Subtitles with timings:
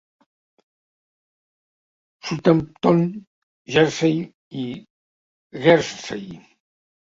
[2.29, 2.99] Southampton,
[3.77, 4.17] Jersey
[4.65, 4.67] i
[5.69, 6.27] Guernsey.